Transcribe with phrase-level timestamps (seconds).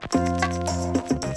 [0.00, 1.33] フフフフ。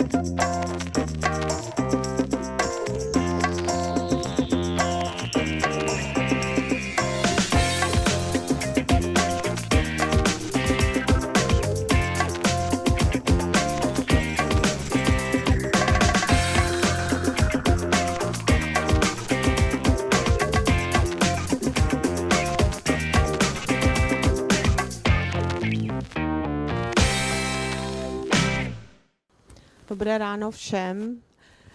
[30.18, 31.22] Ráno všem.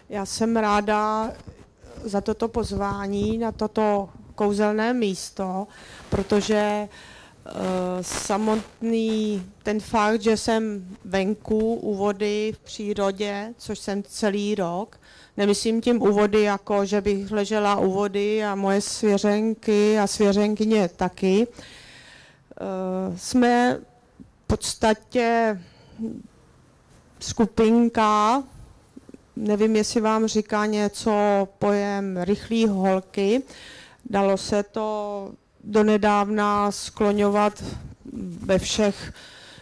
[0.08, 1.32] Já jsem ráda
[2.04, 5.66] za toto pozvání na toto kouzelné místo,
[6.10, 7.52] protože uh,
[8.00, 15.00] samotný ten fakt, že jsem venku u vody v přírodě, což jsem celý rok,
[15.36, 20.88] nemyslím tím u vody jako, že bych ležela u vody a moje svěřenky a svěřenkyně
[20.88, 23.78] taky, uh, jsme
[24.44, 25.58] v podstatě
[27.22, 28.42] skupinka,
[29.36, 31.12] nevím, jestli vám říká něco
[31.58, 33.42] pojem rychlý holky.
[34.10, 35.30] Dalo se to
[35.64, 37.64] donedávna skloňovat
[38.44, 39.12] ve všech,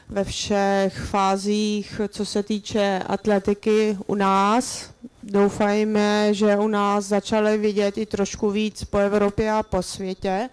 [0.09, 4.91] ve všech fázích, co se týče atletiky u nás.
[5.23, 10.49] Doufajme, že u nás začaly vidět i trošku víc po Evropě a po světě.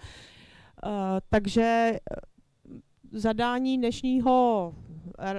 [0.84, 0.90] Uh,
[1.30, 1.98] takže
[3.12, 4.72] zadání dnešního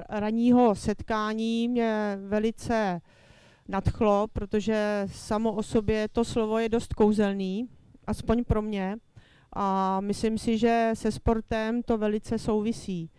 [0.10, 3.02] ranního setkání mě velice
[3.68, 7.70] nadchlo, protože samo o sobě to slovo je dost kouzelný,
[8.08, 8.98] aspoň pro mě.
[9.54, 13.10] A myslím si, že se sportem to velice souvisí.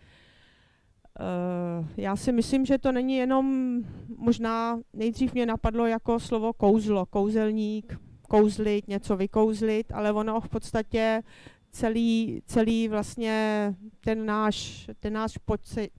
[1.19, 3.77] Uh, já si myslím, že to není jenom,
[4.17, 11.23] možná nejdřív mě napadlo jako slovo kouzlo, kouzelník, kouzlit, něco vykouzlit, ale ono v podstatě
[11.71, 15.39] celý, celý vlastně ten náš, ten náš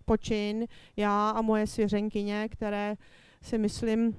[0.04, 2.94] počin, já a moje svěřenkyně, které
[3.42, 4.16] si myslím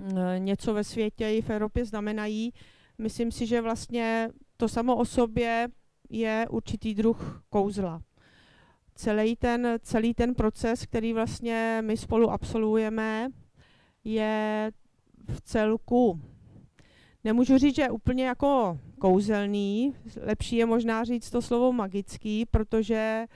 [0.00, 2.52] eh, něco ve světě i v Evropě znamenají,
[2.98, 5.68] myslím si, že vlastně to samo o sobě
[6.10, 8.02] je určitý druh kouzla.
[8.94, 13.28] Celý ten, celý ten proces, který vlastně my spolu absolvujeme,
[14.04, 14.70] je
[15.28, 16.20] v celku,
[17.24, 19.94] nemůžu říct, že úplně jako kouzelný.
[20.20, 23.26] Lepší je možná říct to slovo magický, protože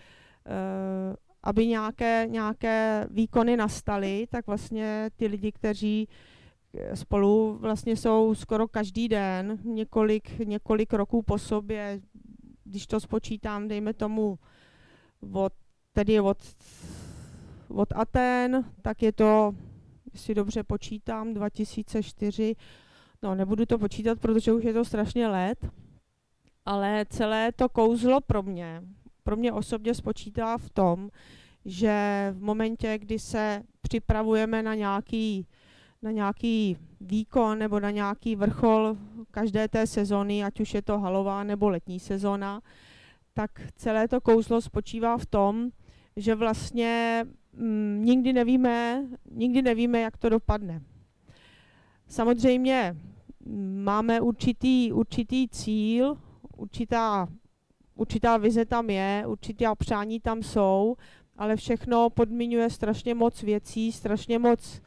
[0.47, 6.09] uh, aby nějaké, nějaké výkony nastaly, tak vlastně ty lidi, kteří
[6.75, 12.01] eh, spolu vlastně jsou skoro každý den, několik, několik roků po sobě,
[12.65, 14.39] když to spočítám, dejme tomu
[15.33, 15.53] od,
[15.93, 16.39] tedy od,
[17.69, 19.55] od Aten, tak je to,
[20.13, 22.57] jestli dobře počítám, 2004
[23.23, 25.69] No, nebudu to počítat, protože už je to strašně let,
[26.67, 28.83] ale celé to kouzlo pro mě,
[29.23, 31.11] pro mě osobně spočítá v tom,
[31.65, 35.47] že v momentě, kdy se připravujeme na nějaký,
[36.03, 38.97] na nějaký výkon nebo na nějaký vrchol
[39.31, 42.61] každé té sezony, ať už je to halová nebo letní sezona,
[43.35, 45.71] tak celé to kouzlo spočívá v tom,
[46.17, 50.83] že vlastně mm, nikdy nevíme, nikdy nevíme, jak to dopadne.
[52.09, 52.97] Samozřejmě
[53.85, 56.17] máme určitý, určitý cíl,
[56.57, 57.29] určitá,
[57.95, 60.97] určitá vize tam je, určitá přání tam jsou,
[61.37, 64.81] ale všechno podmiňuje strašně moc věcí, strašně moc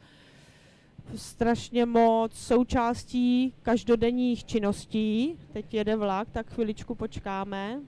[1.16, 5.38] strašně moc součástí každodenních činností.
[5.52, 7.80] Teď jede vlak, tak chviličku počkáme.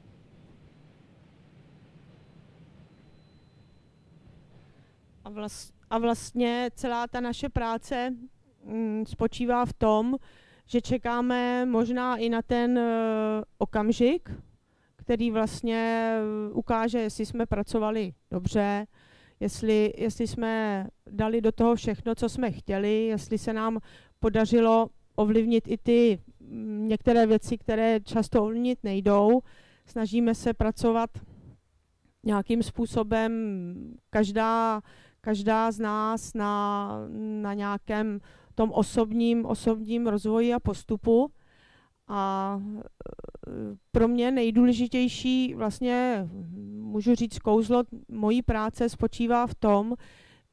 [5.24, 8.14] A, vlast, a vlastně celá ta naše práce
[8.64, 10.16] mm, spočívá v tom,
[10.66, 12.84] že čekáme možná i na ten uh,
[13.58, 14.30] okamžik,
[15.06, 18.86] který vlastně eh, ukáže, jestli jsme pracovali dobře,
[19.40, 23.78] jestli, jestli jsme dali do toho všechno, co jsme chtěli, jestli se nám
[24.20, 29.40] podařilo ovlivnit i ty mm, některé věci, které často ovlivnit nejdou.
[29.86, 31.10] Snažíme se pracovat
[32.24, 33.32] nějakým způsobem,
[34.10, 34.82] každá,
[35.20, 36.90] každá z nás na,
[37.42, 38.20] na nějakém
[38.56, 41.30] tom osobním, osobním rozvoji a postupu.
[42.08, 42.80] A e,
[43.92, 46.28] pro mě nejdůležitější, vlastně
[46.80, 49.94] můžu říct, kouzlo mojí práce spočívá v tom,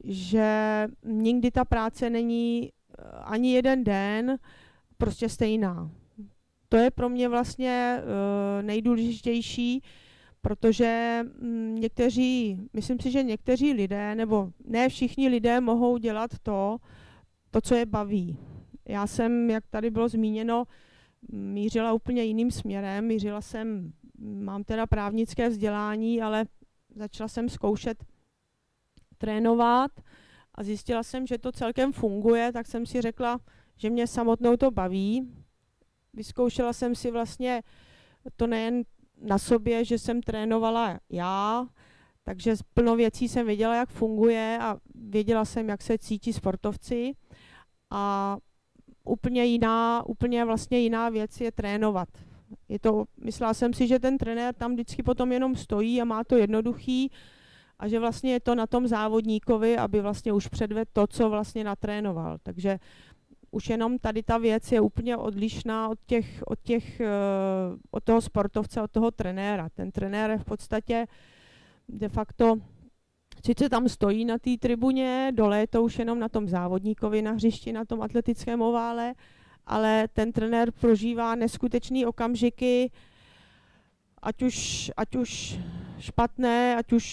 [0.03, 2.71] že nikdy ta práce není e,
[3.23, 4.37] ani jeden den
[4.97, 5.91] prostě stejná.
[6.69, 9.81] To je pro mě vlastně e, nejdůležitější,
[10.41, 16.77] protože mm, někteří, myslím si, že někteří lidé, nebo ne všichni lidé mohou dělat to,
[17.53, 18.37] to, co je baví.
[18.85, 20.63] Já jsem, jak tady bylo zmíněno,
[21.31, 23.07] mířila úplně jiným směrem.
[23.07, 26.45] Mířila jsem, mám teda právnické vzdělání, ale
[26.95, 28.03] začala jsem zkoušet
[29.17, 29.91] trénovat
[30.55, 33.39] a zjistila jsem, že to celkem funguje, tak jsem si řekla,
[33.77, 35.33] že mě samotnou to baví.
[36.13, 37.63] Vyzkoušela jsem si vlastně
[38.35, 38.83] to nejen
[39.21, 41.67] na sobě, že jsem trénovala já,
[42.23, 47.13] takže plno věcí jsem věděla, jak funguje a věděla jsem, jak se cítí sportovci.
[47.95, 48.37] A
[49.03, 52.09] úplně jiná, úplně vlastně jiná věc je trénovat.
[52.69, 56.23] Je to, myslela jsem si, že ten trenér tam vždycky potom jenom stojí a má
[56.23, 57.11] to jednoduchý
[57.79, 61.63] a že vlastně je to na tom závodníkovi, aby vlastně už předvedl to, co vlastně
[61.63, 62.37] natrénoval.
[62.43, 62.79] Takže
[63.51, 67.07] už jenom tady ta věc je úplně odlišná od, těch, od, těch, eh,
[67.91, 69.69] od toho sportovce, od toho trenéra.
[69.69, 71.07] Ten trenér je v podstatě
[71.89, 72.55] de facto
[73.45, 77.31] sice tam stojí na té tribuně, dole je to už jenom na tom závodníkovi na
[77.31, 79.13] hřišti, na tom atletickém ovále,
[79.65, 82.91] ale ten trenér prožívá neskutečné okamžiky,
[84.21, 85.59] ať už, ať už
[85.99, 87.05] špatné, ať už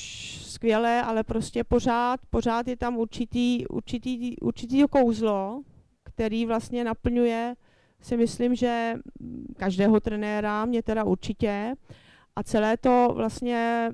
[0.47, 5.63] skvělé, ale prostě pořád, pořád je tam určitý, určitý, určitý kouzlo,
[6.05, 7.55] který vlastně naplňuje,
[8.01, 8.95] si myslím, že
[9.57, 11.75] každého trenéra, mě teda určitě,
[12.37, 13.91] a celé to vlastně,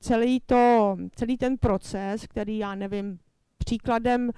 [0.00, 3.18] celý, to, celý ten proces, který já nevím,
[3.58, 4.30] příkladem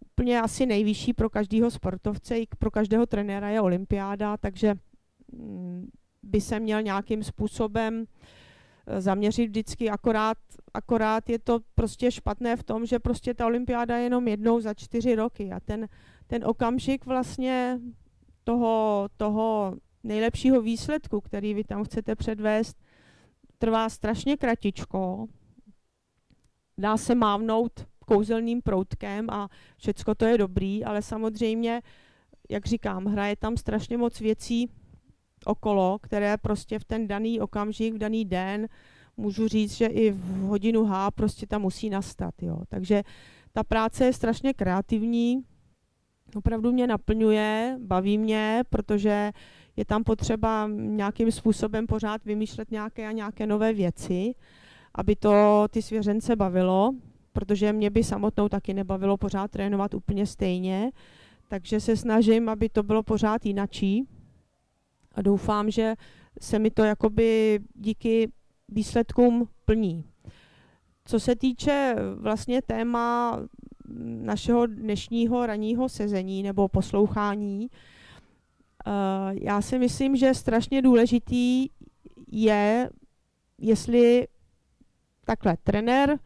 [0.00, 4.74] úplně asi nejvyšší pro každého sportovce i pro každého trenéra je olympiáda, takže
[5.32, 5.90] mm,
[6.22, 8.04] by se měl nějakým způsobem
[8.86, 10.38] eh, zaměřit vždycky, akorát,
[10.74, 14.74] akorát je to prostě špatné v tom, že prostě ta olympiáda je jenom jednou za
[14.74, 15.88] čtyři roky a ten,
[16.26, 17.80] ten okamžik vlastně
[18.44, 22.76] toho, toho nejlepšího výsledku, který vy tam chcete předvést,
[23.58, 25.26] trvá strašně kratičko,
[26.78, 31.82] dá se mávnout kouzelným proutkem a všecko to je dobrý, ale samozřejmě,
[32.50, 34.70] jak říkám, hraje tam strašně moc věcí
[35.44, 38.68] okolo, které prostě v ten daný okamžik, v daný den,
[39.16, 42.42] můžu říct, že i v hodinu H prostě tam musí nastat.
[42.42, 42.58] Jo.
[42.68, 43.02] Takže
[43.52, 45.44] ta práce je strašně kreativní,
[46.34, 49.32] opravdu mě naplňuje, baví mě, protože
[49.76, 54.34] je tam potřeba nějakým způsobem pořád vymýšlet nějaké a nějaké nové věci,
[54.94, 56.94] aby to ty svěřence bavilo,
[57.32, 60.90] protože mě by samotnou taky nebavilo pořád trénovat úplně stejně,
[61.48, 64.08] takže se snažím, aby to bylo pořád jinačí
[65.14, 65.94] a doufám, že
[66.40, 68.32] se mi to jakoby díky
[68.68, 70.04] výsledkům plní.
[71.04, 73.40] Co se týče vlastně téma
[74.04, 77.68] našeho dnešního ranního sezení nebo poslouchání,
[79.42, 81.68] já si myslím, že strašně důležitý
[82.32, 82.90] je,
[83.58, 84.28] jestli
[85.24, 86.18] takhle trenér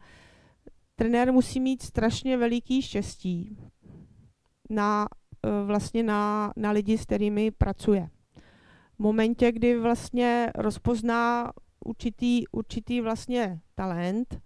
[1.01, 3.57] trenér musí mít strašně veliký štěstí
[4.69, 5.07] na,
[5.45, 8.09] eh, vlastně na, na lidi, s kterými pracuje.
[8.95, 11.51] V momentě, kdy vlastně rozpozná
[11.85, 14.41] určitý, určitý vlastně talent,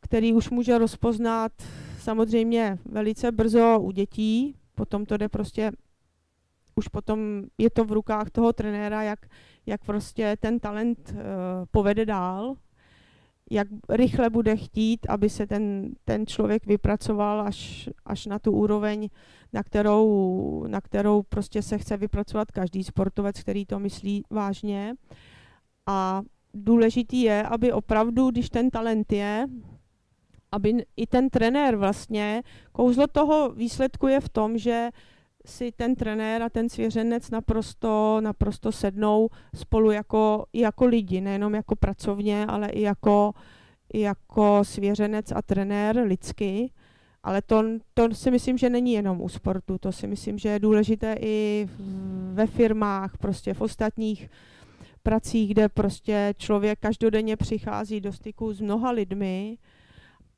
[0.00, 1.52] který už může rozpoznat
[1.98, 5.72] samozřejmě velice brzo u dětí, potom to jde prostě,
[6.80, 9.20] už potom je to v rukách toho trenéra, jak,
[9.66, 11.20] jak prostě ten talent uh,
[11.70, 12.56] povede dál
[13.50, 19.08] jak rychle bude chtít, aby se ten, ten člověk vypracoval až, až na tu úroveň,
[19.52, 24.94] na kterou, na kterou prostě se chce vypracovat každý sportovec, který to myslí vážně.
[25.86, 26.22] A
[26.54, 29.46] důležitý je, aby opravdu, když ten talent je,
[30.52, 32.42] aby i ten trenér vlastně,
[32.72, 34.90] kouzlo toho výsledku je v tom, že
[35.46, 41.76] si ten trenér a ten svěřenec naprosto, naprosto sednou spolu jako, jako lidi, nejenom jako
[41.76, 43.32] pracovně, ale i jako,
[43.94, 46.70] jako svěřenec a trenér lidsky.
[47.22, 50.58] Ale to, to si myslím, že není jenom u sportu, to si myslím, že je
[50.58, 51.68] důležité i
[52.32, 54.30] ve firmách, prostě v ostatních
[55.02, 59.58] pracích, kde prostě člověk každodenně přichází do styku s mnoha lidmi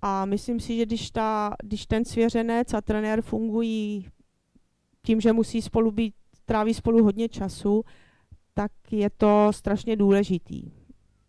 [0.02, 4.08] a myslím si, že když, ta, když ten svěřenec a trenér fungují
[5.06, 7.84] tím, že musí spolu být, tráví spolu hodně času,
[8.54, 10.62] tak je to strašně důležitý.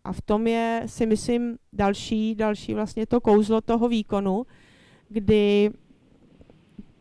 [0.04, 4.46] A v tom je, si myslím, další, další vlastně to kouzlo toho výkonu,
[5.08, 5.70] kdy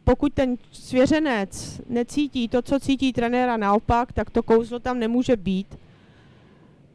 [0.03, 5.77] pokud ten svěřenec necítí to, co cítí trenéra naopak, tak to kouzlo tam nemůže být.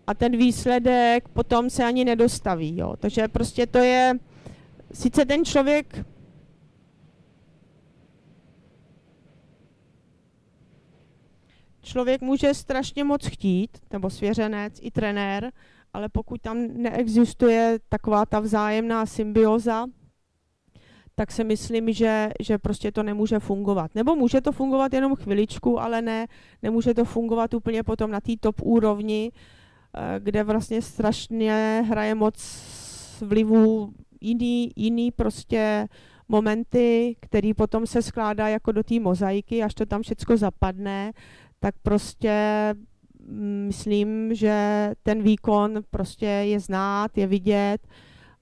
[0.06, 2.76] A ten výsledek potom se ani nedostaví.
[2.76, 2.94] Jo.
[2.98, 4.14] Takže prostě to je,
[4.92, 6.06] sice ten člověk
[11.88, 15.52] člověk může strašně moc chtít, nebo svěřenec, i trenér,
[15.92, 19.86] ale pokud tam neexistuje taková ta vzájemná symbioza,
[21.14, 23.94] tak si myslím, že, že prostě to nemůže fungovat.
[23.94, 26.26] Nebo může to fungovat jenom chviličku, ale ne,
[26.62, 32.36] nemůže to fungovat úplně potom na té top úrovni, eh, kde vlastně strašně hraje moc
[33.20, 35.88] vlivů jiný, jiný prostě
[36.28, 41.12] momenty, který potom se skládá jako do té mozaiky, až to tam všechno zapadne,
[41.60, 42.34] tak prostě
[43.20, 47.88] mm, myslím, že ten výkon prostě je znát, je vidět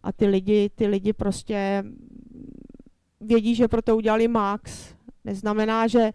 [0.03, 1.85] a ty lidi, ty lidi prostě
[3.21, 4.95] vědí, že pro to udělali max.
[5.25, 6.13] Neznamená, že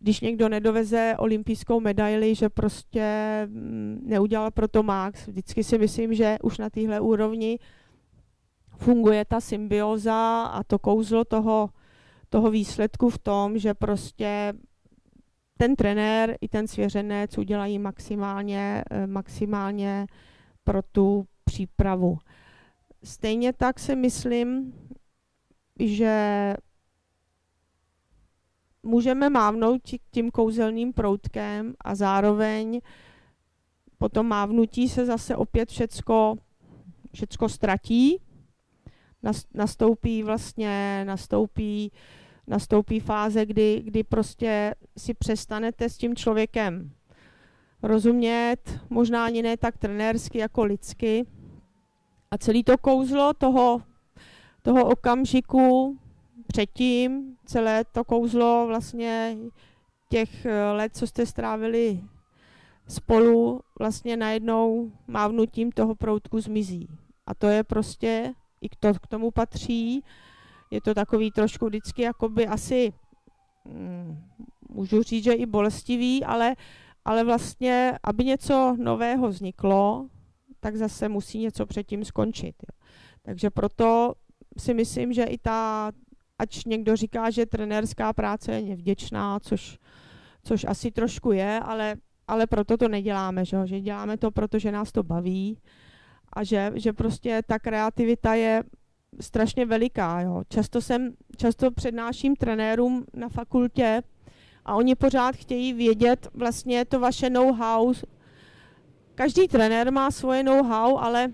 [0.00, 3.06] když někdo nedoveze olympijskou medaili, že prostě
[3.50, 5.26] mm, neudělal pro to max.
[5.26, 7.58] Vždycky si myslím, že už na téhle úrovni
[8.76, 11.70] funguje ta symbioza a to kouzlo toho,
[12.28, 14.52] toho výsledku v tom, že prostě
[15.58, 20.06] ten trenér i ten svěřenec udělají maximálně, eh, maximálně
[20.64, 22.18] pro tu přípravu.
[23.04, 24.74] Stejně tak si myslím,
[25.80, 26.54] že
[28.82, 32.80] můžeme mávnout tím kouzelným proutkem a zároveň
[33.98, 36.36] po tom mávnutí se zase opět všecko,
[37.12, 38.22] všecko ztratí,
[39.54, 41.92] nastoupí vlastně, nastoupí,
[42.48, 46.90] nastoupí fáze, kdy, kdy prostě si přestanete s tím člověkem
[47.82, 51.26] rozumět, možná ani ne tak trenérsky jako lidsky.
[52.30, 53.82] A celý to kouzlo toho,
[54.62, 55.98] toho okamžiku
[56.46, 59.36] předtím, celé to kouzlo vlastně
[60.08, 62.00] těch eh, let, co jste strávili
[62.88, 66.88] spolu, vlastně najednou mávnutím toho proutku zmizí.
[67.26, 70.04] A to je prostě, i to k tomu patří,
[70.70, 72.92] je to takový trošku vždycky jakoby asi,
[73.64, 74.24] mm,
[74.68, 76.56] můžu říct, že i bolestivý, ale,
[77.04, 80.08] ale vlastně, aby něco nového vzniklo,
[80.60, 82.54] tak zase musí něco předtím skončit.
[82.62, 82.88] Jo.
[83.22, 84.14] Takže proto
[84.58, 85.92] si myslím, že i ta,
[86.38, 89.78] ač někdo říká, že trenérská práce je nevděčná, což,
[90.42, 91.96] což asi trošku je, ale,
[92.28, 95.58] ale proto to neděláme, že, že děláme to, protože nás to baví
[96.32, 98.62] a že, že prostě ta kreativita je
[99.20, 100.20] strašně veliká.
[100.20, 100.42] Jo.
[100.48, 104.02] Často, jsem, často přednáším trenérům na fakultě
[104.64, 107.92] a oni pořád chtějí vědět vlastně to vaše know-how.
[109.14, 111.32] Každý trenér má svoje know-how, ale,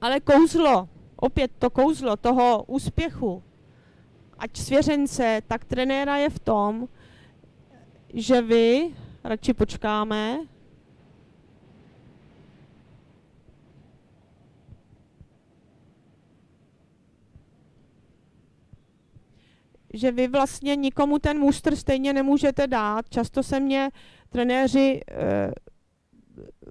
[0.00, 3.42] ale kouzlo, opět to kouzlo toho úspěchu,
[4.38, 6.88] ať svěřence, tak trenéra je v tom,
[8.14, 10.38] že vy, radši počkáme,
[19.94, 23.08] že vy vlastně nikomu ten můstr stejně nemůžete dát.
[23.08, 23.90] Často se mě
[24.28, 25.50] trenéři e,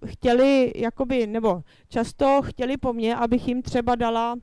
[0.06, 4.36] chtěli, jakoby, nebo často chtěli po mně, abych jim třeba dala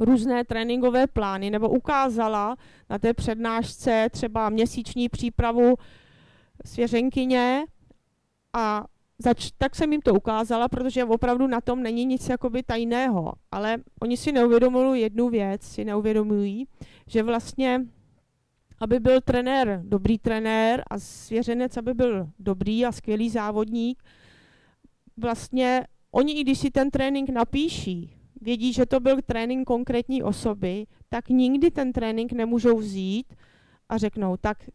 [0.00, 2.56] různé tréninkové plány nebo ukázala
[2.90, 5.74] na té přednášce třeba měsíční přípravu
[6.64, 7.64] svěřenkyně
[8.52, 8.84] a
[9.22, 13.78] zač, tak jsem jim to ukázala, protože opravdu na tom není nic jakoby tajného, ale
[14.02, 16.66] oni si neuvědomují jednu věc, si neuvědomují,
[17.06, 17.80] že vlastně
[18.80, 24.02] aby byl trenér dobrý trenér a svěřenec, aby byl dobrý a skvělý závodník,
[25.16, 30.86] vlastně oni, i když si ten trénink napíší, vědí, že to byl trénink konkrétní osoby,
[31.08, 33.34] tak nikdy ten trénink nemůžou vzít
[33.88, 34.70] a řeknou, tak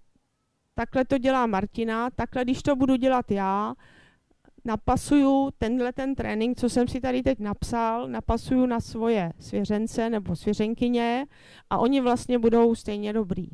[0.75, 3.73] takhle to dělá Martina, takhle když to budu dělat já,
[4.65, 10.35] napasuju tenhle ten trénink, co jsem si tady teď napsal, napasuju na svoje svěřence nebo
[10.35, 11.25] svěřenkyně
[11.69, 13.47] a oni vlastně budou stejně dobrý.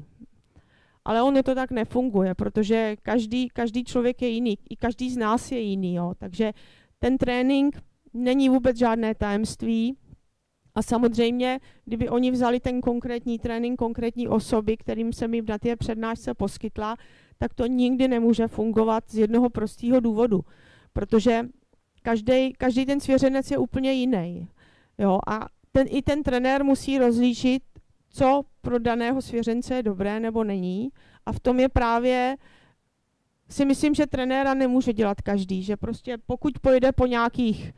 [1.05, 5.51] Ale ono to tak nefunguje, protože každý, každý člověk je jiný, i každý z nás
[5.51, 5.95] je jiný.
[5.95, 6.13] Jo.
[6.17, 6.51] Takže
[6.99, 7.81] ten trénink
[8.13, 9.97] není vůbec žádné tajemství.
[10.75, 15.75] A samozřejmě, kdyby oni vzali ten konkrétní trénink konkrétní osoby, kterým jsem jim na té
[15.75, 16.97] přednášce poskytla,
[17.37, 20.41] tak to nikdy nemůže fungovat z jednoho prostého důvodu.
[20.93, 21.45] Protože
[22.01, 24.47] každý, každý ten svěřenec je úplně jiný.
[24.97, 25.19] Jo?
[25.27, 27.63] A ten, i ten trenér musí rozlížit,
[28.09, 30.89] co pro daného svěřence je dobré nebo není.
[31.25, 32.37] A v tom je právě
[33.49, 37.73] si myslím, že trenéra nemůže dělat každý, že prostě pokud pojde po nějakých,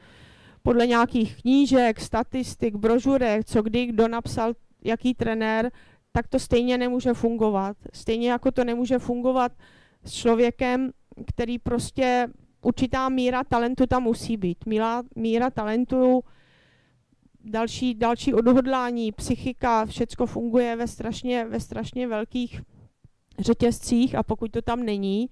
[0.63, 4.53] podle nějakých knížek, statistik, brožurek, co kdy kdo napsal,
[4.84, 5.72] jaký trenér,
[6.12, 7.77] tak to stejně nemůže fungovat.
[7.93, 9.51] Stejně jako to nemůže fungovat
[10.03, 10.91] s člověkem,
[11.27, 12.27] který prostě
[12.65, 14.65] určitá míra talentu tam musí být.
[14.65, 16.24] Míra, míra talentu,
[17.43, 22.62] další, další odhodlání, psychika, všecko funguje ve strašně, ve strašně velkých
[23.39, 25.29] řetězcích a pokud to tam není,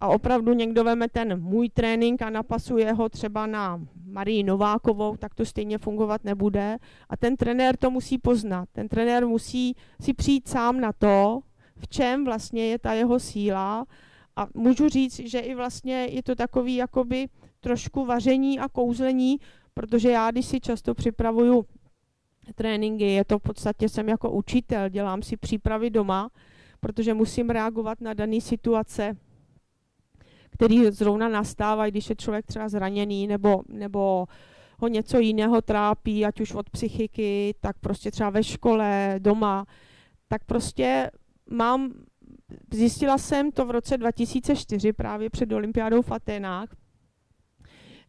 [0.00, 5.34] a opravdu někdo veme ten můj trénink a napasuje ho třeba na Marii Novákovou, tak
[5.34, 6.76] to stejně fungovat nebude.
[7.08, 8.68] A ten trenér to musí poznat.
[8.72, 11.40] Ten trenér musí si přijít sám na to,
[11.76, 13.84] v čem vlastně je ta jeho síla.
[14.36, 17.28] A můžu říct, že i vlastně je to takový jakoby
[17.60, 19.40] trošku vaření a kouzlení,
[19.74, 21.66] protože já, když si často připravuju
[22.54, 26.30] tréninky, je to v podstatě jsem jako učitel, dělám si přípravy doma,
[26.80, 29.16] protože musím reagovat na dané situace,
[30.50, 34.26] které zrovna nastávají, když je člověk třeba zraněný nebo, nebo
[34.78, 39.66] ho něco jiného trápí, ať už od psychiky, tak prostě třeba ve škole, doma,
[40.28, 41.10] tak prostě
[41.50, 41.92] mám,
[42.70, 46.68] zjistila jsem to v roce 2004 právě před olympiádou v Atenách,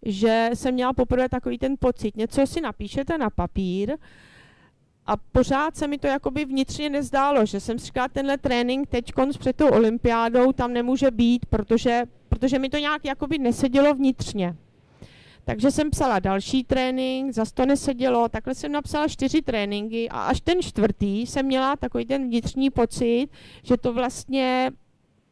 [0.05, 3.97] že jsem měla poprvé takový ten pocit, něco si napíšete na papír
[5.05, 9.11] a pořád se mi to jakoby vnitřně nezdálo, že jsem si říkala, tenhle trénink teď
[9.39, 14.55] před tou olympiádou tam nemůže být, protože, protože mi to nějak jakoby nesedělo vnitřně.
[15.45, 20.41] Takže jsem psala další trénink, zase to nesedělo, takhle jsem napsala čtyři tréninky a až
[20.41, 23.27] ten čtvrtý jsem měla takový ten vnitřní pocit,
[23.63, 24.71] že to vlastně,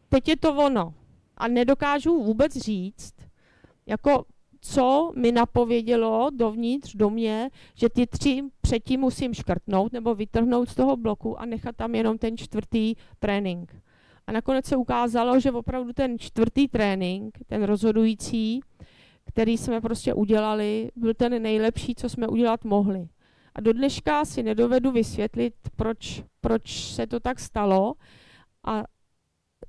[0.10, 0.94] teď je to ono.
[1.38, 3.14] A nedokážu vůbec říct,
[3.86, 4.26] jako
[4.62, 10.76] co mi napovědělo dovnitř, do mě, že ty tři předtím musím škrtnout nebo vytrhnout z
[10.76, 13.76] toho bloku a nechat tam jenom ten čtvrtý trénink.
[14.28, 18.62] A nakonec se ukázalo, že opravdu ten čtvrtý trénink, ten rozhodující,
[19.26, 23.08] který jsme prostě udělali, byl ten nejlepší, co jsme udělat mohli.
[23.56, 27.94] A do dneška si nedovedu vysvětlit, proč, proč se to tak stalo.
[28.64, 28.84] A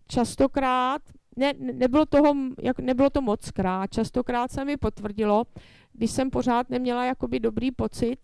[0.09, 1.03] častokrát,
[1.37, 5.45] ne, nebylo, toho, jak, nebylo to moc krát, častokrát se mi potvrdilo,
[5.93, 8.17] když jsem pořád neměla jakoby dobrý pocit,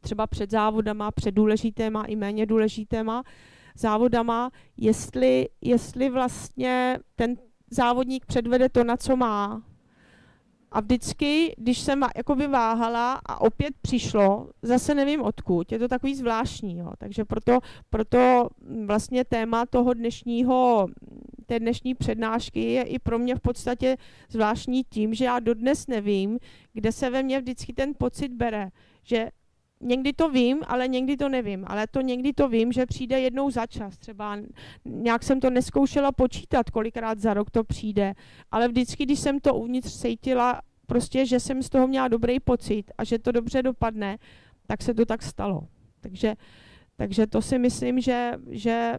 [0.00, 3.22] třeba před závodama, před důležitýma i méně důležitýma
[3.74, 7.36] závodama, jestli, jestli vlastně ten
[7.70, 9.62] závodník předvede to, na co má,
[10.72, 16.14] a vždycky, když jsem jakoby váhala a opět přišlo, zase nevím odkud, je to takový
[16.14, 16.92] zvláštní, jo.
[16.98, 17.58] takže proto,
[17.90, 18.48] proto
[18.84, 20.88] vlastně téma toho dnešního,
[21.46, 23.96] té dnešní přednášky je i pro mě v podstatě
[24.28, 26.38] zvláštní tím, že já dodnes nevím,
[26.72, 28.70] kde se ve mně vždycky ten pocit bere,
[29.02, 29.30] že
[29.80, 31.64] někdy to vím, ale někdy to nevím.
[31.66, 33.98] Ale to někdy to vím, že přijde jednou za čas.
[33.98, 34.38] Třeba
[34.84, 38.14] nějak jsem to neskoušela počítat, kolikrát za rok to přijde.
[38.50, 42.84] Ale vždycky, když jsem to uvnitř cítila, prostě, že jsem z toho měla dobrý pocit
[42.98, 44.18] a že to dobře dopadne,
[44.66, 45.68] tak se to tak stalo.
[46.00, 46.34] Takže,
[46.96, 48.94] takže to si myslím, že, že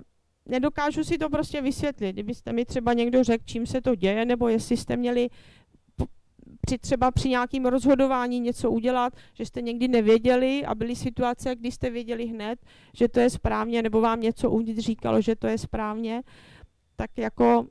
[0.45, 2.13] nedokážu si to prostě vysvětlit.
[2.13, 5.29] Kdybyste mi třeba někdo řekl, čím se to děje, nebo jestli jste měli
[6.61, 11.71] při třeba při nějakém rozhodování něco udělat, že jste někdy nevěděli a byly situace, kdy
[11.71, 12.59] jste věděli hned,
[12.93, 16.21] že to je správně, nebo vám něco uvnitř říkalo, že to je správně,
[16.95, 17.67] tak jako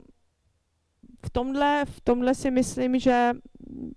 [1.25, 3.31] v tomhle, v tomhle si myslím, že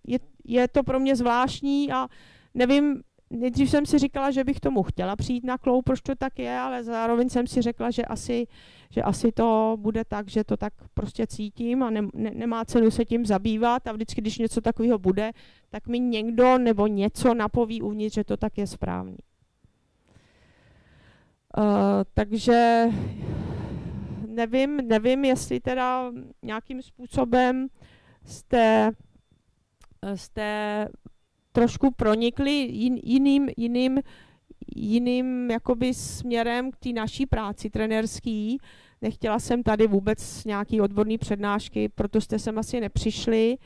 [0.07, 2.09] je, je to pro mě zvláštní a
[2.55, 3.03] nevím,
[3.35, 6.59] nejdřív jsem si říkala, že bych tomu chtěla přijít na klou, proč to tak je,
[6.59, 8.47] ale zároveň jsem si řekla, že asi,
[8.91, 12.91] že asi to bude tak, že to tak prostě cítím a ne, ne, nemá cenu
[12.91, 15.33] se tím zabývat a vždycky, když něco takového bude,
[15.71, 19.17] tak mi někdo nebo něco napoví uvnitř, že to tak je správný.
[21.59, 21.65] Uh,
[22.15, 22.85] takže
[24.29, 27.69] nevím, nevím, jestli teda nějakým způsobem
[28.25, 28.91] jste,
[30.15, 30.89] jste
[31.55, 33.99] trošku pronikli jin, jiným, jiným,
[34.77, 38.59] jiným jakoby směrem k té naší práci trenerský.
[39.03, 43.57] Nechtěla jsem tady vůbec nějaký odborný přednášky, proto jste sem asi nepřišli.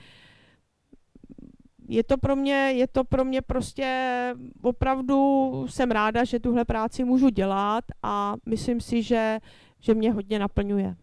[1.88, 7.05] Je to pro mě, je to pro mě prostě opravdu jsem ráda, že tuhle práci
[7.05, 9.38] můžu dělat a myslím si, že,
[9.81, 10.96] že mě hodně naplňuje.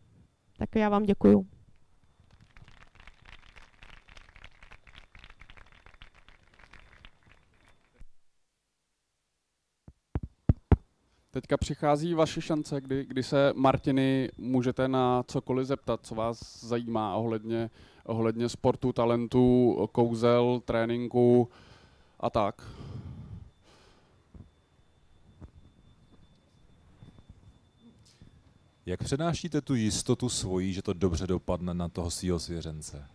[0.58, 1.55] Tak já vám děkuju.
[11.36, 17.16] Teďka přichází vaše šance, kdy, kdy se Martiny můžete na cokoliv zeptat, co vás zajímá
[17.16, 17.70] ohledně,
[18.06, 21.50] ohledně sportu, talentu, kouzel, tréninku
[22.20, 22.68] a tak.
[28.86, 33.08] Jak přenášíte tu jistotu svojí, že to dobře dopadne na toho svého svěřence?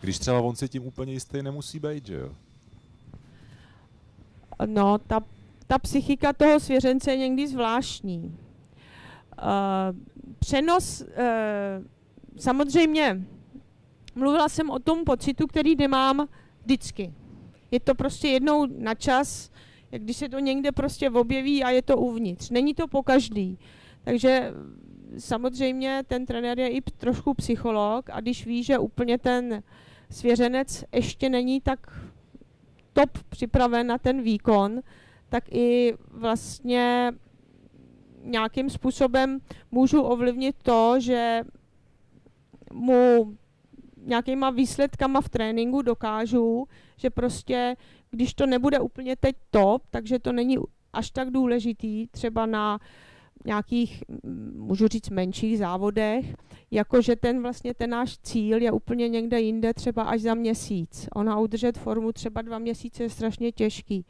[0.00, 2.34] Když třeba on si tím úplně jistý nemusí být, že jo?
[4.66, 5.20] No, ta,
[5.66, 8.38] ta psychika toho svěřence je někdy zvláštní.
[9.42, 9.96] Uh,
[10.38, 11.08] přenos, uh,
[12.36, 13.22] samozřejmě,
[14.14, 16.28] mluvila jsem o tom pocitu, který nemám
[16.64, 17.12] vždycky.
[17.70, 19.50] Je to prostě jednou na čas,
[19.90, 22.50] když se to někde prostě objeví a je to uvnitř.
[22.50, 23.58] Není to po každý.
[24.04, 24.52] Takže
[25.18, 29.62] samozřejmě ten trenér je i trošku psycholog a když ví, že úplně ten
[30.10, 32.00] svěřenec ještě není tak
[32.92, 34.80] top připraven na ten výkon,
[35.28, 37.12] tak i vlastně
[38.22, 41.40] nějakým způsobem můžu ovlivnit to, že
[42.72, 43.34] mu
[43.96, 47.76] nějakýma výsledkama v tréninku dokážu, že prostě,
[48.10, 50.58] když to nebude úplně teď top, takže to není
[50.92, 52.78] až tak důležitý, třeba na
[53.44, 54.04] nějakých,
[54.52, 56.34] můžu říct, menších závodech,
[56.70, 61.08] jakože ten vlastně ten náš cíl je úplně někde jinde, třeba až za měsíc.
[61.14, 64.04] Ona udržet formu třeba dva měsíce je strašně těžký.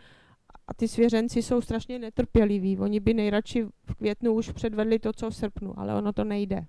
[0.68, 2.78] A ty svěřenci jsou strašně netrpěliví.
[2.78, 6.66] Oni by nejradši v květnu už předvedli to, co v srpnu, ale ono to nejde.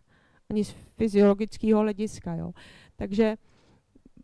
[0.49, 2.35] Ani z fyziologického hlediska.
[2.35, 2.51] Jo.
[2.95, 3.37] Takže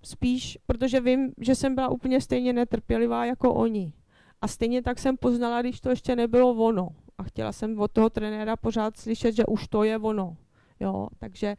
[0.03, 3.93] spíš, protože vím, že jsem byla úplně stejně netrpělivá jako oni.
[4.41, 6.89] A stejně tak jsem poznala, když to ještě nebylo ono.
[7.17, 10.38] A chtěla jsem od toho trenéra pořád slyšet, že už to je ono.
[10.79, 11.55] Jo, takže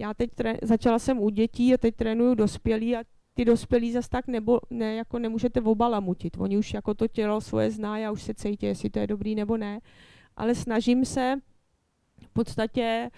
[0.00, 0.30] já teď
[0.62, 4.94] začala jsem u dětí a teď trénuju dospělí a ty dospělí zase tak nebo, ne,
[4.94, 6.36] jako nemůžete obalamutit.
[6.38, 9.34] Oni už jako to tělo svoje zná a už se cítí, jestli to je dobrý
[9.34, 9.80] nebo ne.
[10.36, 11.40] Ale snažím se
[12.22, 13.10] v podstatě e,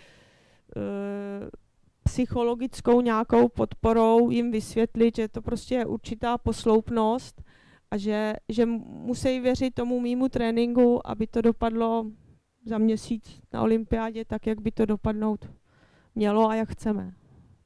[2.03, 7.43] psychologickou nějakou podporou jim vysvětlit, že to prostě je určitá posloupnost
[7.91, 12.07] a že, že musí věřit tomu mýmu tréninku, aby to dopadlo
[12.65, 15.51] za měsíc na olympiádě tak, jak by to dopadnout
[16.15, 17.15] mělo a jak chceme.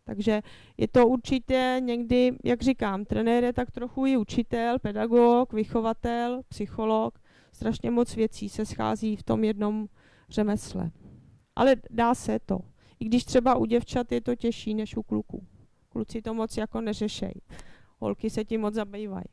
[0.09, 0.42] Takže
[0.77, 7.18] je to určitě někdy, jak říkám, trenér je tak trochu i učitel, pedagog, vychovatel, psycholog.
[7.53, 9.88] Strašně moc věcí se schází v tom jednom
[10.29, 10.90] řemesle.
[11.57, 12.59] Ale dá se to.
[13.01, 15.47] I když třeba u děvčat je to těžší než u kluků.
[15.88, 17.35] Kluci to moc jako neřešej.
[17.99, 19.27] Holky se tím moc zabývají,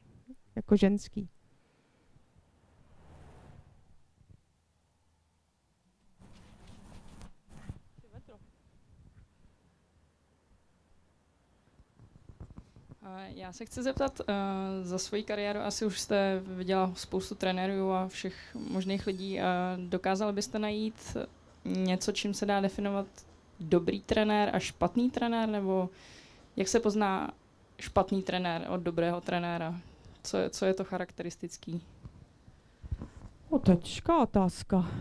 [0.55, 1.29] jako ženský.
[13.27, 14.25] Já se chci zeptat, uh,
[14.81, 19.37] za svoji kariéru asi už jste viděla spoustu trenérů a všech možných lidí.
[19.37, 19.43] Uh,
[19.89, 21.17] dokázal byste najít
[21.65, 23.07] něco, čím se dá definovat
[23.59, 25.89] dobrý trenér a špatný trenér, nebo
[26.55, 27.31] jak se pozná
[27.79, 29.75] špatný trenér od dobrého trenéra?
[30.23, 31.81] Co je, co je to charakteristický?
[33.49, 34.91] O, to je těžká otázka.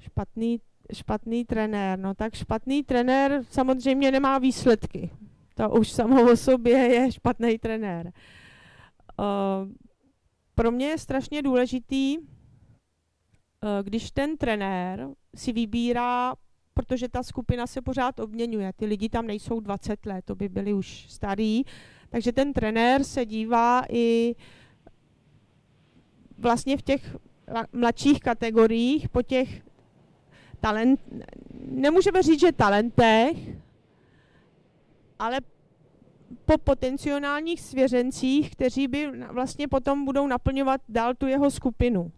[0.00, 0.60] Špatný,
[0.92, 1.98] špatný trenér.
[1.98, 5.10] No tak špatný trenér samozřejmě nemá výsledky
[5.56, 8.12] to už samo o sobě je špatný trenér.
[9.18, 9.24] Uh,
[10.54, 12.24] pro mě je strašně důležitý, uh,
[13.82, 16.34] když ten trenér si vybírá,
[16.74, 20.72] protože ta skupina se pořád obměňuje, ty lidi tam nejsou 20 let, to by byli
[20.72, 21.62] už starý,
[22.08, 24.34] takže ten trenér se dívá i
[26.38, 27.16] vlastně v těch
[27.72, 29.62] mladších kategoriích po těch
[30.60, 31.00] talent,
[31.60, 33.36] nemůžeme říct, že talentech,
[35.18, 35.40] ale
[36.44, 42.12] po potenciálních svěřencích, kteří by vlastně potom budou naplňovat dál tu jeho skupinu.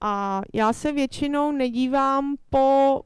[0.00, 3.00] A já se většinou nedívám po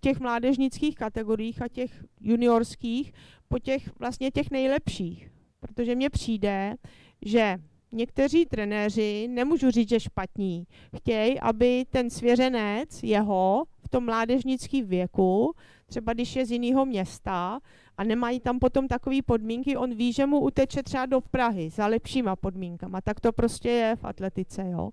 [0.00, 3.12] těch mládežnických kategoriích a těch juniorských,
[3.48, 5.30] po těch vlastně těch nejlepších.
[5.60, 6.74] Protože mně přijde,
[7.22, 7.58] že
[7.92, 10.66] někteří trenéři, nemůžu říct, že špatní,
[10.96, 15.54] chtějí, aby ten svěřenec jeho v tom mládežnickém věku,
[15.86, 17.60] třeba když je z jiného města,
[18.00, 21.86] a nemají tam potom takové podmínky, on ví, že mu uteče třeba do Prahy za
[21.86, 24.90] lepšíma podmínkama, tak to prostě je v atletice, jo.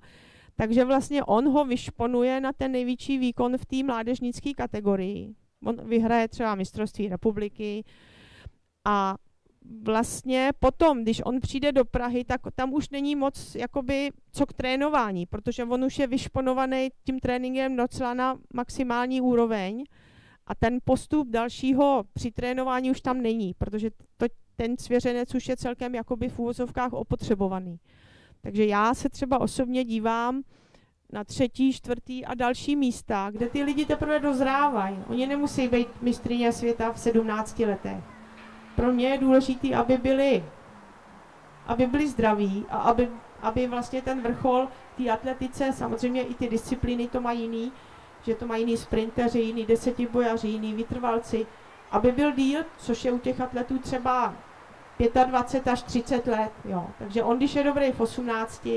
[0.56, 5.36] Takže vlastně on ho vyšponuje na ten největší výkon v té mládežnické kategorii.
[5.66, 7.84] On vyhraje třeba mistrovství republiky
[8.86, 9.16] a
[9.84, 14.54] vlastně potom, když on přijde do Prahy, tak tam už není moc jakoby co k
[14.54, 19.84] trénování, protože on už je vyšponovaný tím tréninkem docela na maximální úroveň
[20.48, 25.58] a ten postup dalšího při trénování už tam není, protože to, ten svěřenec už je
[25.58, 27.80] celkem jakoby v úvozovkách opotřebovaný.
[28.42, 30.44] Takže já se třeba osobně dívám
[31.14, 34.98] na třetí, čtvrtý a další místa, kde ty lidi teprve dozrávají.
[35.08, 38.04] Oni nemusí být mistrině světa v 17 letech.
[38.76, 40.44] Pro mě je důležité, aby byli,
[41.68, 43.10] aby byli zdraví a aby,
[43.42, 47.72] aby vlastně ten vrchol té atletice, samozřejmě i ty disciplíny to mají jiný,
[48.28, 51.46] že to mají jiný sprinteři, jiný desetibojaři, jiný vytrvalci,
[51.92, 54.36] aby byl díl, což je u těch atletů třeba
[55.26, 56.52] 25 až 30 let.
[56.66, 56.88] Jo.
[57.00, 58.68] Takže on, když je dobrý v 18,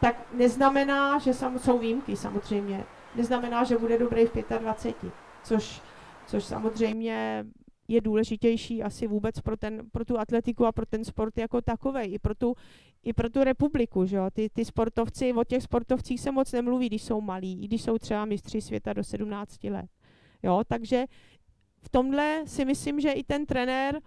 [0.00, 2.84] tak neznamená, že sam, jsou výjimky samozřejmě,
[3.14, 5.82] neznamená, že bude dobrý v 25, což,
[6.26, 7.44] což samozřejmě
[7.88, 12.00] je důležitější asi vůbec pro, ten, pro tu atletiku a pro ten sport jako takový,
[12.00, 12.54] i pro tu,
[13.02, 14.06] i pro tu republiku.
[14.06, 14.28] Že jo?
[14.32, 17.98] Ty, ty sportovci, o těch sportovcích se moc nemluví, když jsou malí, i když jsou
[17.98, 19.90] třeba mistři světa do 17 let.
[20.42, 20.62] Jo?
[20.68, 21.04] Takže
[21.82, 24.00] v tomhle si myslím, že i ten trenér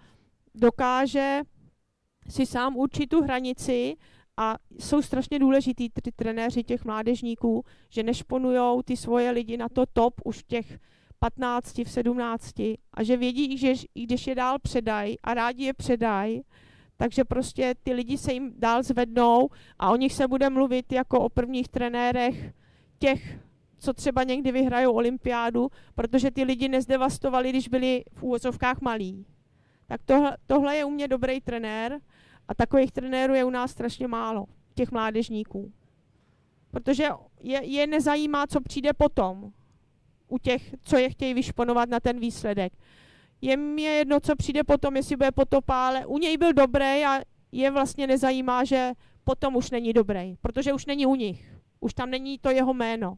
[0.56, 1.41] dokáže
[2.29, 3.95] si sám určit tu hranici
[4.38, 9.86] a jsou strašně důležitý ty trenéři těch mládežníků, že nešponujou ty svoje lidi na to
[9.93, 10.79] top už v těch
[11.19, 12.60] 15, v 17
[12.93, 16.41] a že vědí, že i když je dál předají a rádi je předají,
[16.97, 21.19] takže prostě ty lidi se jim dál zvednou a o nich se bude mluvit jako
[21.19, 22.53] o prvních trenérech
[22.99, 23.39] těch,
[23.77, 29.25] co třeba někdy vyhrajou olympiádu, protože ty lidi nezdevastovali, když byli v úvozovkách malí.
[29.88, 31.99] Tak tohle, tohle je u mě dobrý trenér
[32.47, 35.71] a takových trenérů je u nás strašně málo, těch mládežníků.
[36.71, 37.10] Protože
[37.41, 39.51] je, je nezajímá, co přijde potom
[40.27, 42.73] u těch, co je chtějí vyšponovat na ten výsledek.
[43.43, 47.21] Je mě jedno, co přijde potom, jestli bude potopa, ale u něj byl dobrý a
[47.51, 48.91] je vlastně nezajímá, že
[49.23, 51.53] potom už není dobrý, protože už není u nich.
[51.79, 53.17] Už tam není to jeho jméno.